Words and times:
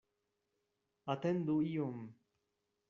Atendu 1.13 1.57
iom! 1.73 1.97